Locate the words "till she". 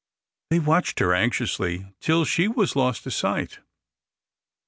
1.99-2.47